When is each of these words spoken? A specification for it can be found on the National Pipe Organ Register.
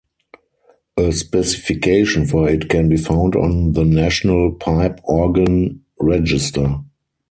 A 0.97 1.11
specification 1.11 2.25
for 2.25 2.49
it 2.49 2.69
can 2.69 2.89
be 2.89 2.97
found 2.97 3.35
on 3.35 3.73
the 3.73 3.85
National 3.85 4.51
Pipe 4.51 4.99
Organ 5.03 5.83
Register. 5.99 6.79